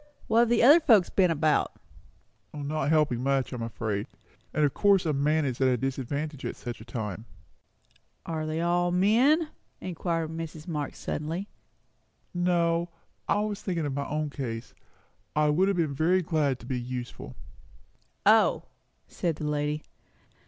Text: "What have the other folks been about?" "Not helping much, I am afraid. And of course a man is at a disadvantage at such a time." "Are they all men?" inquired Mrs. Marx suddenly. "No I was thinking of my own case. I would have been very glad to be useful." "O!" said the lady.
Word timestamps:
"What 0.25 0.39
have 0.39 0.49
the 0.49 0.63
other 0.63 0.79
folks 0.79 1.11
been 1.11 1.29
about?" 1.29 1.73
"Not 2.55 2.89
helping 2.89 3.21
much, 3.21 3.53
I 3.53 3.55
am 3.55 3.61
afraid. 3.61 4.07
And 4.51 4.65
of 4.65 4.73
course 4.73 5.05
a 5.05 5.13
man 5.13 5.45
is 5.45 5.61
at 5.61 5.67
a 5.67 5.77
disadvantage 5.77 6.43
at 6.43 6.55
such 6.55 6.81
a 6.81 6.85
time." 6.85 7.25
"Are 8.25 8.47
they 8.47 8.61
all 8.61 8.89
men?" 8.89 9.49
inquired 9.79 10.31
Mrs. 10.31 10.67
Marx 10.67 10.97
suddenly. 10.97 11.49
"No 12.33 12.89
I 13.27 13.41
was 13.41 13.61
thinking 13.61 13.85
of 13.85 13.93
my 13.93 14.09
own 14.09 14.31
case. 14.31 14.73
I 15.35 15.49
would 15.49 15.67
have 15.67 15.77
been 15.77 15.93
very 15.93 16.23
glad 16.23 16.59
to 16.61 16.65
be 16.65 16.79
useful." 16.81 17.35
"O!" 18.25 18.63
said 19.07 19.35
the 19.35 19.45
lady. 19.45 19.83